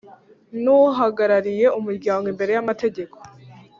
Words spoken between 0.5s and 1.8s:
n uhagarariye